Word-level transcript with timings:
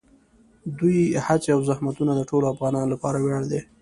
د 0.65 0.69
دوی 0.79 0.97
هڅې 1.25 1.49
او 1.55 1.61
زحمتونه 1.69 2.11
د 2.15 2.21
ټولو 2.29 2.45
افغانانو 2.53 2.91
لپاره 2.93 3.17
ویاړ 3.19 3.43
دي. 3.51 3.61